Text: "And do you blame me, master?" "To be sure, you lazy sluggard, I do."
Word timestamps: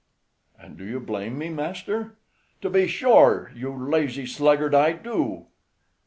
"And 0.59 0.79
do 0.79 0.83
you 0.83 0.99
blame 0.99 1.37
me, 1.37 1.49
master?" 1.49 2.15
"To 2.63 2.71
be 2.71 2.87
sure, 2.87 3.51
you 3.55 3.71
lazy 3.71 4.25
sluggard, 4.25 4.73
I 4.73 4.93
do." 4.93 5.45